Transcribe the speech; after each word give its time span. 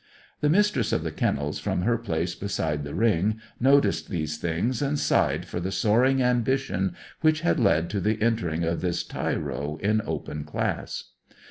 The 0.39 0.49
Mistress 0.49 0.91
of 0.91 1.03
the 1.03 1.11
Kennels, 1.11 1.59
from 1.59 1.83
her 1.83 1.95
place 1.99 2.33
beside 2.33 2.83
the 2.83 2.95
ring, 2.95 3.39
noticed 3.59 4.09
these 4.09 4.39
things, 4.39 4.81
and 4.81 4.97
sighed 4.97 5.45
for 5.45 5.59
the 5.59 5.71
soaring 5.71 6.23
ambition 6.23 6.95
which 7.19 7.41
had 7.41 7.59
led 7.59 7.87
to 7.91 7.99
the 7.99 8.19
entering 8.19 8.63
of 8.63 8.81
this 8.81 9.03
tyro 9.03 9.77
in 9.79 10.01
Open 10.03 10.43
class. 10.43 11.11